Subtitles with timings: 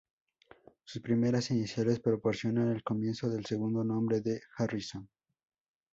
[0.83, 5.07] Sus primeras iniciales proporcionan el comienzo del segundo nombre de Harrison.